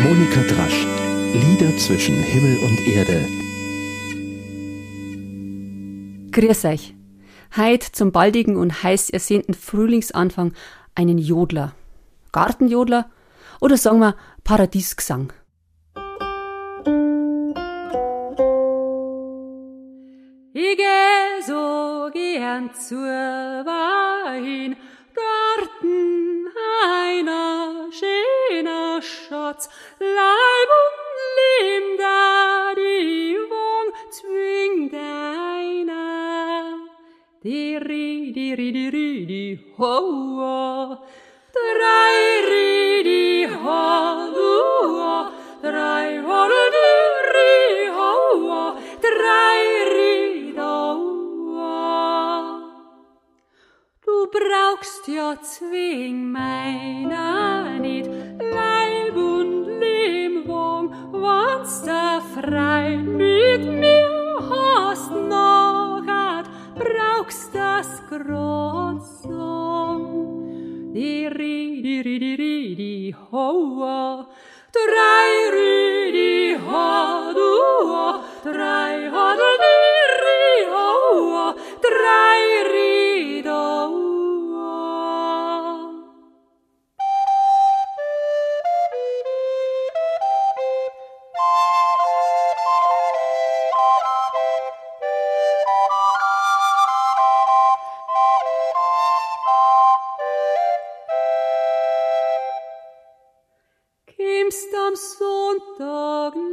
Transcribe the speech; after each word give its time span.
Monika 0.00 0.40
Drasch. 0.42 0.86
Lieder 1.34 1.76
zwischen 1.76 2.22
Himmel 2.22 2.58
und 2.58 2.86
Erde. 2.86 3.26
Grüß 6.30 6.64
euch. 6.66 6.94
Heit 7.56 7.82
zum 7.82 8.12
baldigen 8.12 8.56
und 8.56 8.84
heiß 8.84 9.10
ersehnten 9.10 9.54
Frühlingsanfang 9.54 10.54
einen 10.94 11.18
Jodler. 11.18 11.74
Gartenjodler 12.30 13.10
oder 13.60 13.76
sagen 13.76 13.98
wir 13.98 14.14
Paradiesgesang. 14.44 15.32
Ich 20.52 20.76
geh 20.76 21.42
so 21.44 22.08
gern 22.12 22.70
zur 22.72 23.00
Wein, 23.00 24.76
Schatz, 29.08 29.68
brauchst 54.30 55.08
ja 55.08 55.36
zwing 55.40 56.30
meiner 56.30 57.78
nit 57.78 58.06
Leib 58.06 59.16
und 59.16 59.66
Lehmwung, 59.80 60.92
wannst 61.12 61.86
da 61.86 62.20
frei 62.20 62.96
mit 62.96 63.64
mir 63.64 64.18
hast 64.50 65.10
noch 65.10 66.02
hat, 66.06 66.46
brauchst 66.74 67.54
das 67.54 68.02
Grotzung. 68.08 69.32
Diri, 70.92 71.82
diri, 71.82 72.18
diri, 72.18 72.36
di, 72.36 72.74
ri 72.74 72.74
di 72.74 73.14
hoa, 73.30 74.26
drei, 74.72 75.50
ri, 75.52 76.12
di, 76.12 76.54
ho, 76.54 77.32
du, 77.34 77.52
ho, 77.90 78.20
drei, 78.44 79.07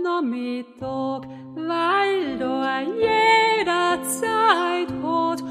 Nachmittag, 0.04 1.28
weil 1.56 2.38
da 2.38 2.82
jeder 2.82 4.02
Zeit 4.04 4.92
hat, 5.04 5.44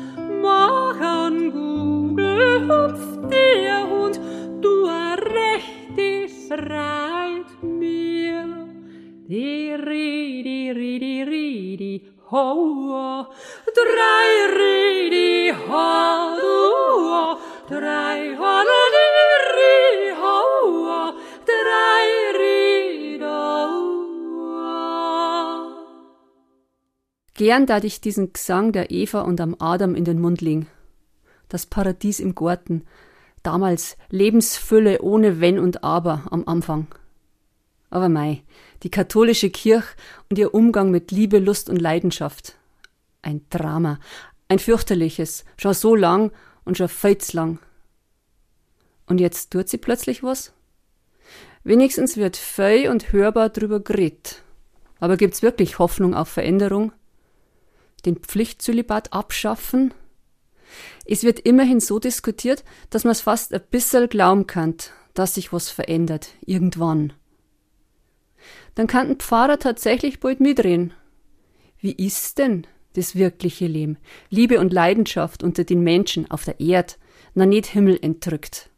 mach 0.42 1.00
an 1.00 1.50
Google, 1.52 2.66
hupf 2.68 3.28
dir 3.30 3.86
und 4.02 4.20
du 4.62 4.84
rechte 4.84 6.28
Freit 6.48 7.62
mir. 7.62 8.44
Die 9.28 9.72
ri, 9.72 10.42
die 10.42 10.70
ri, 10.70 10.98
die 10.98 11.22
ri, 11.22 12.02
Gern 27.34 27.66
dat 27.66 27.82
ich 27.82 28.00
diesen 28.00 28.32
Gesang 28.32 28.70
der 28.70 28.92
Eva 28.92 29.22
und 29.22 29.40
am 29.40 29.56
Adam 29.58 29.96
in 29.96 30.04
den 30.04 30.20
Mund 30.20 30.40
legen. 30.40 30.68
Das 31.48 31.66
Paradies 31.66 32.20
im 32.20 32.36
Garten. 32.36 32.84
Damals 33.42 33.96
Lebensfülle 34.08 35.02
ohne 35.02 35.40
Wenn 35.40 35.58
und 35.58 35.82
Aber 35.82 36.24
am 36.30 36.44
Anfang. 36.46 36.86
Aber 37.90 38.08
mei, 38.08 38.42
die 38.84 38.90
katholische 38.90 39.50
Kirche 39.50 39.96
und 40.30 40.38
ihr 40.38 40.54
Umgang 40.54 40.90
mit 40.90 41.10
Liebe, 41.10 41.38
Lust 41.38 41.68
und 41.68 41.80
Leidenschaft. 41.80 42.56
Ein 43.20 43.44
Drama, 43.50 43.98
ein 44.48 44.58
fürchterliches, 44.58 45.44
schon 45.56 45.74
so 45.74 45.94
lang 45.94 46.32
und 46.64 46.78
schon 46.78 46.88
zu 46.88 47.36
lang. 47.36 47.58
Und 49.06 49.20
jetzt 49.20 49.50
tut 49.50 49.68
sie 49.68 49.78
plötzlich 49.78 50.22
was? 50.22 50.52
Wenigstens 51.64 52.16
wird 52.16 52.36
fei 52.36 52.90
und 52.90 53.12
hörbar 53.12 53.48
drüber 53.48 53.80
geredet. 53.80 54.42
Aber 55.00 55.16
gibt's 55.16 55.42
wirklich 55.42 55.78
Hoffnung 55.78 56.14
auf 56.14 56.28
Veränderung? 56.28 56.92
Den 58.06 58.16
Pflichtzölibat 58.16 59.12
abschaffen? 59.12 59.94
Es 61.04 61.22
wird 61.22 61.40
immerhin 61.40 61.80
so 61.80 61.98
diskutiert, 61.98 62.64
dass 62.90 63.04
man's 63.04 63.20
fast 63.20 63.52
ein 63.52 63.62
bisschen 63.70 64.08
glauben 64.08 64.46
kann, 64.46 64.76
dass 65.14 65.34
sich 65.34 65.52
was 65.52 65.70
verändert, 65.70 66.28
irgendwann. 66.44 67.12
Dann 68.74 68.86
kann 68.86 69.08
ein 69.08 69.16
Pfarrer 69.16 69.58
tatsächlich 69.58 70.20
bald 70.20 70.40
mitreden. 70.40 70.92
Wie 71.78 71.92
ist 71.92 72.38
denn 72.38 72.66
das 72.94 73.14
wirkliche 73.14 73.66
Leben? 73.66 73.98
Liebe 74.30 74.58
und 74.58 74.72
Leidenschaft 74.72 75.42
unter 75.42 75.64
den 75.64 75.82
Menschen 75.82 76.30
auf 76.30 76.44
der 76.44 76.60
Erde, 76.60 76.94
na 77.34 77.46
nicht 77.46 77.66
Himmel 77.66 77.98
entrückt. 78.00 78.70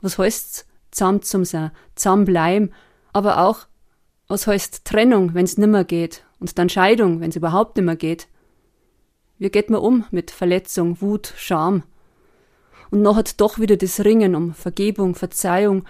Was 0.00 0.18
heißt's? 0.18 0.66
Zahm 0.90 1.20
zum 1.20 1.44
sein, 1.44 1.70
zahm 1.96 2.24
bleiben, 2.24 2.72
aber 3.12 3.42
auch, 3.42 3.66
was 4.26 4.46
heißt 4.46 4.86
Trennung, 4.86 5.34
wenn's 5.34 5.58
nimmer 5.58 5.84
geht, 5.84 6.24
und 6.40 6.58
dann 6.58 6.68
Scheidung, 6.68 7.20
wenn's 7.20 7.36
überhaupt 7.36 7.76
nimmer 7.76 7.96
geht. 7.96 8.28
Wie 9.38 9.50
geht 9.50 9.70
man 9.70 9.80
um 9.80 10.04
mit 10.10 10.30
Verletzung, 10.30 11.00
Wut, 11.00 11.32
Scham? 11.36 11.84
Und 12.90 13.02
noch 13.02 13.16
hat 13.16 13.40
doch 13.40 13.58
wieder 13.58 13.76
das 13.76 14.00
Ringen 14.04 14.34
um 14.34 14.54
Vergebung, 14.54 15.14
Verzeihung 15.14 15.84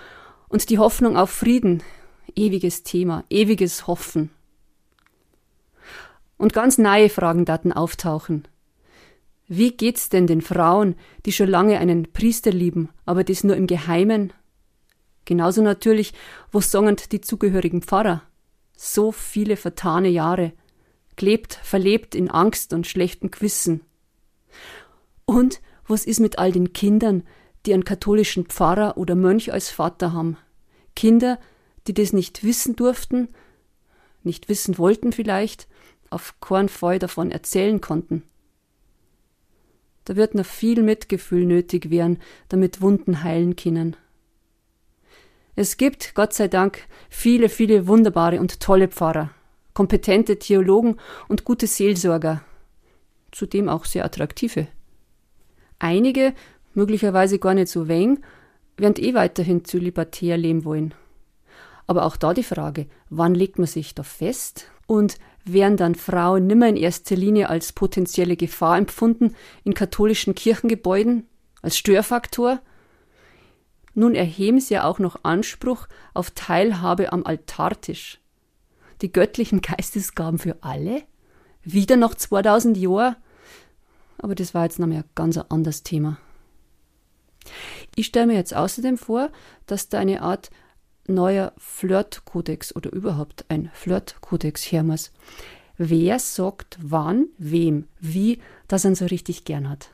und 0.48 0.68
die 0.70 0.78
Hoffnung 0.78 1.16
auf 1.16 1.30
Frieden. 1.30 1.82
Ewiges 2.34 2.82
Thema, 2.82 3.24
ewiges 3.30 3.86
Hoffen. 3.86 4.30
Und 6.36 6.52
ganz 6.52 6.78
neue 6.78 7.08
Fragen 7.08 7.44
daten 7.44 7.72
auftauchen. 7.72 8.46
Wie 9.48 9.72
geht's 9.72 10.10
denn 10.10 10.26
den 10.26 10.42
Frauen, 10.42 10.94
die 11.24 11.32
schon 11.32 11.48
lange 11.48 11.78
einen 11.78 12.12
Priester 12.12 12.50
lieben, 12.50 12.90
aber 13.06 13.24
das 13.24 13.44
nur 13.44 13.56
im 13.56 13.66
Geheimen? 13.66 14.32
Genauso 15.24 15.62
natürlich, 15.62 16.12
wo 16.52 16.60
sagen 16.60 16.96
die 17.10 17.20
zugehörigen 17.20 17.82
Pfarrer? 17.82 18.22
So 18.80 19.10
viele 19.10 19.56
vertane 19.56 20.08
Jahre, 20.08 20.52
gelebt, 21.16 21.58
verlebt 21.64 22.14
in 22.14 22.30
Angst 22.30 22.72
und 22.72 22.86
schlechtem 22.86 23.32
Gewissen. 23.32 23.80
Und 25.24 25.60
was 25.88 26.06
ist 26.06 26.20
mit 26.20 26.38
all 26.38 26.52
den 26.52 26.72
Kindern, 26.72 27.24
die 27.66 27.74
einen 27.74 27.82
katholischen 27.84 28.46
Pfarrer 28.46 28.96
oder 28.96 29.16
Mönch 29.16 29.52
als 29.52 29.68
Vater 29.68 30.12
haben? 30.12 30.36
Kinder, 30.94 31.40
die 31.88 31.92
das 31.92 32.12
nicht 32.12 32.44
wissen 32.44 32.76
durften, 32.76 33.28
nicht 34.22 34.48
wissen 34.48 34.78
wollten 34.78 35.10
vielleicht, 35.10 35.66
auf 36.08 36.36
Fall 36.68 37.00
davon 37.00 37.32
erzählen 37.32 37.80
konnten. 37.80 38.22
Da 40.04 40.14
wird 40.14 40.36
noch 40.36 40.46
viel 40.46 40.84
Mitgefühl 40.84 41.44
nötig 41.44 41.90
werden, 41.90 42.20
damit 42.48 42.80
Wunden 42.80 43.24
heilen 43.24 43.56
können. 43.56 43.96
Es 45.60 45.76
gibt, 45.76 46.14
Gott 46.14 46.34
sei 46.34 46.46
Dank, 46.46 46.86
viele, 47.10 47.48
viele 47.48 47.88
wunderbare 47.88 48.38
und 48.38 48.60
tolle 48.60 48.86
Pfarrer, 48.86 49.30
kompetente 49.74 50.38
Theologen 50.38 50.98
und 51.26 51.42
gute 51.42 51.66
Seelsorger. 51.66 52.42
zudem 53.32 53.68
auch 53.68 53.84
sehr 53.84 54.04
attraktive. 54.04 54.68
Einige, 55.80 56.32
möglicherweise 56.74 57.40
gar 57.40 57.54
nicht 57.54 57.72
so 57.72 57.88
weng, 57.88 58.20
werden 58.76 59.02
eh 59.04 59.14
weiterhin 59.14 59.64
zölibatär 59.64 60.36
leben 60.36 60.64
wollen. 60.64 60.94
Aber 61.88 62.04
auch 62.06 62.16
da 62.16 62.34
die 62.34 62.44
Frage, 62.44 62.86
wann 63.10 63.34
legt 63.34 63.58
man 63.58 63.66
sich 63.66 63.96
da 63.96 64.04
fest? 64.04 64.70
Und 64.86 65.18
werden 65.44 65.76
dann 65.76 65.96
Frauen 65.96 66.46
nimmer 66.46 66.68
in 66.68 66.76
erster 66.76 67.16
Linie 67.16 67.48
als 67.48 67.72
potenzielle 67.72 68.36
Gefahr 68.36 68.78
empfunden 68.78 69.34
in 69.64 69.74
katholischen 69.74 70.36
Kirchengebäuden, 70.36 71.26
als 71.62 71.76
Störfaktor? 71.76 72.60
Nun 73.98 74.14
erheben 74.14 74.60
sie 74.60 74.74
ja 74.74 74.84
auch 74.84 75.00
noch 75.00 75.24
Anspruch 75.24 75.88
auf 76.14 76.30
Teilhabe 76.30 77.12
am 77.12 77.26
Altartisch. 77.26 78.20
Die 79.02 79.10
göttlichen 79.10 79.60
Geistesgaben 79.60 80.38
für 80.38 80.56
alle? 80.60 81.02
Wieder 81.64 81.96
noch 81.96 82.14
2000 82.14 82.76
Jahre? 82.76 83.16
Aber 84.18 84.36
das 84.36 84.54
war 84.54 84.62
jetzt 84.62 84.78
noch 84.78 84.86
mal 84.86 84.98
ein 84.98 85.04
ganz 85.16 85.36
anderes 85.36 85.82
Thema. 85.82 86.16
Ich 87.96 88.06
stelle 88.06 88.28
mir 88.28 88.34
jetzt 88.34 88.54
außerdem 88.54 88.98
vor, 88.98 89.30
dass 89.66 89.88
da 89.88 89.98
eine 89.98 90.22
Art 90.22 90.50
neuer 91.08 91.52
Flirtkodex 91.58 92.76
oder 92.76 92.92
überhaupt 92.92 93.46
ein 93.48 93.68
Flirtkodex 93.74 94.62
her 94.62 94.84
muss. 94.84 95.10
Wer 95.76 96.20
sagt 96.20 96.78
wann, 96.80 97.26
wem, 97.36 97.88
wie, 97.98 98.38
dass 98.68 98.84
er 98.84 98.92
ihn 98.92 98.94
so 98.94 99.06
richtig 99.06 99.44
gern 99.44 99.68
hat? 99.68 99.90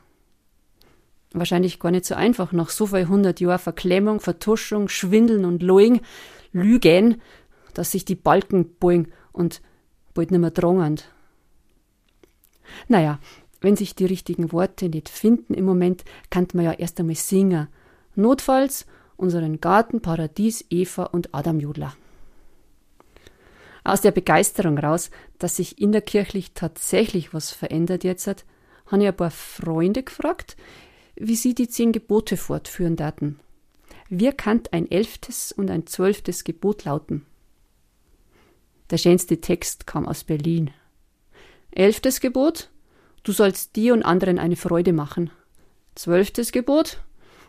Wahrscheinlich 1.37 1.79
gar 1.79 1.91
nicht 1.91 2.05
so 2.05 2.15
einfach 2.15 2.53
nach 2.53 2.69
so 2.69 2.87
viel 2.87 3.09
hundert 3.09 3.41
Jahren 3.41 3.59
Verklemmung, 3.59 4.21
Vertuschung, 4.21 4.87
Schwindeln 4.87 5.43
und 5.43 5.61
Loing, 5.61 5.99
Lügen, 6.53 7.21
dass 7.73 7.91
sich 7.91 8.05
die 8.05 8.15
Balken 8.15 8.75
bogen 8.79 9.11
und 9.33 9.61
bald 10.13 10.31
nicht 10.31 10.39
mehr 10.39 10.51
drangend. 10.51 11.11
Naja, 12.87 13.19
wenn 13.59 13.75
sich 13.75 13.95
die 13.95 14.05
richtigen 14.05 14.53
Worte 14.53 14.87
nicht 14.87 15.09
finden 15.09 15.53
im 15.53 15.65
Moment, 15.65 16.05
kann 16.29 16.47
man 16.53 16.65
ja 16.65 16.71
erst 16.71 17.01
einmal 17.01 17.15
singen. 17.15 17.67
Notfalls 18.15 18.85
unseren 19.17 19.59
Garten, 19.59 20.01
Paradies, 20.01 20.63
Eva 20.69 21.03
und 21.03 21.35
Adam 21.35 21.59
Jodler. 21.59 21.95
Aus 23.83 23.99
der 24.01 24.11
Begeisterung 24.11 24.77
raus, 24.77 25.11
dass 25.37 25.57
sich 25.57 25.81
innerkirchlich 25.81 26.53
tatsächlich 26.53 27.33
was 27.33 27.51
verändert 27.51 28.05
jetzt 28.05 28.25
hat, 28.25 28.45
habe 28.87 29.03
ich 29.03 29.09
ein 29.09 29.17
paar 29.17 29.31
Freunde 29.31 30.03
gefragt, 30.03 30.55
wie 31.15 31.35
sie 31.35 31.55
die 31.55 31.67
zehn 31.67 31.91
Gebote 31.91 32.37
fortführen 32.37 32.95
daten. 32.95 33.39
Wir 34.09 34.33
kann 34.33 34.61
ein 34.71 34.89
elftes 34.89 35.51
und 35.51 35.71
ein 35.71 35.87
zwölftes 35.87 36.43
Gebot 36.43 36.85
lauten? 36.85 37.25
Der 38.91 38.97
schönste 38.97 39.41
Text 39.41 39.87
kam 39.87 40.07
aus 40.07 40.23
Berlin. 40.23 40.71
Elftes 41.71 42.19
Gebot, 42.19 42.69
du 43.23 43.31
sollst 43.31 43.75
dir 43.75 43.93
und 43.93 44.03
anderen 44.03 44.37
eine 44.37 44.55
Freude 44.55 44.93
machen. 44.93 45.31
Zwölftes 45.95 46.51
Gebot, 46.51 47.01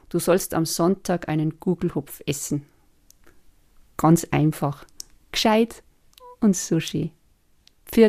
du 0.09 0.19
sollst 0.19 0.55
am 0.55 0.65
Sonntag 0.65 1.29
einen 1.29 1.61
Gugelhupf 1.61 2.23
essen. 2.27 2.65
Ganz 3.97 4.27
einfach. 4.31 4.85
Gescheit 5.33 5.83
und 6.41 6.57
Sushi. 6.57 7.13
Für 7.85 8.09